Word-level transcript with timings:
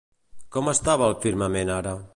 Com 0.55 0.71
estava 0.73 1.11
el 1.11 1.15
firmament 1.27 1.75
ara? 1.81 1.99